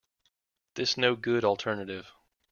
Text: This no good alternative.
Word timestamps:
This 0.73 0.97
no 0.97 1.15
good 1.15 1.45
alternative. 1.45 2.11